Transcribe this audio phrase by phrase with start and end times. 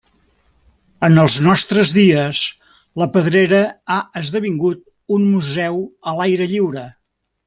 [1.07, 2.39] En els nostres dies,
[3.01, 3.59] la pedrera
[3.91, 4.71] ha d'esdevenir
[5.19, 5.79] un museu
[6.11, 6.87] a l'aire lliure.